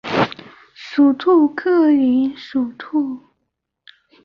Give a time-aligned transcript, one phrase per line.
[0.73, 2.39] 属兔科林兔
[2.79, 3.23] 属。